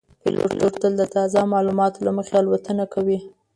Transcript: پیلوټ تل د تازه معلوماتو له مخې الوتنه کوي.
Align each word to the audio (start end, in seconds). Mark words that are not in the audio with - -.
پیلوټ 0.45 0.73
تل 0.81 0.93
د 0.97 1.03
تازه 1.15 1.39
معلوماتو 1.53 2.03
له 2.07 2.11
مخې 2.17 2.35
الوتنه 2.41 2.85
کوي. 2.93 3.19